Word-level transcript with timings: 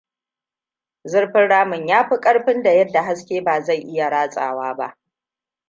Zurfin 1.03 1.47
ramin 1.47 1.87
ya 1.87 2.09
fi 2.09 2.17
ƙarfin 2.19 2.63
da 2.63 2.71
yadda 2.73 3.03
haske 3.03 3.41
ba 3.43 3.61
zai 3.63 3.79
iya 3.81 4.09
ratsawa 4.09 4.75
ba! 4.75 4.97